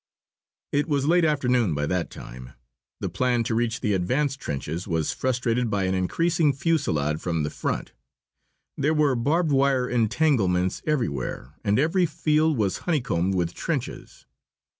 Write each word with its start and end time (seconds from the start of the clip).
It 0.71 0.87
was 0.87 1.05
late 1.05 1.23
afternoon 1.23 1.75
by 1.75 1.85
that 1.85 2.09
time. 2.09 2.53
The 3.01 3.07
plan 3.09 3.43
to 3.43 3.53
reach 3.53 3.81
the 3.81 3.93
advanced 3.93 4.39
trenches 4.39 4.87
was 4.87 5.13
frustrated 5.13 5.69
by 5.69 5.83
an 5.83 5.93
increasing 5.93 6.53
fusillade 6.53 7.21
from 7.21 7.43
the 7.43 7.51
front. 7.51 7.91
There 8.75 8.95
were 8.95 9.13
barbed 9.15 9.51
wire 9.51 9.87
entanglements 9.87 10.81
everywhere, 10.87 11.53
and 11.63 11.77
every 11.77 12.07
field 12.07 12.57
was 12.57 12.79
honeycombed 12.89 13.35
with 13.35 13.53
trenches. 13.53 14.25